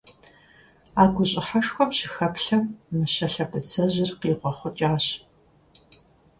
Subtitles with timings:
[1.01, 2.63] А гущӀыхьэшхуэм щыхэплъэм,
[2.97, 5.05] Мыщэ лъэбыцэжьыр къигъуэхъукӀащ.